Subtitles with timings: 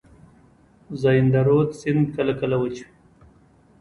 [1.01, 2.87] زاینده رود سیند کله کله وچ وي.